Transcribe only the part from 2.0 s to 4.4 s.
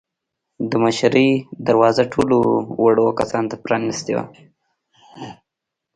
ټولو وړو کسانو ته پرانیستې وه.